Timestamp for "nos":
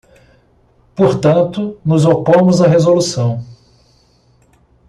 1.85-2.05